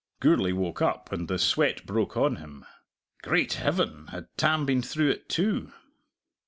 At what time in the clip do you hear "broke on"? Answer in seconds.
1.85-2.37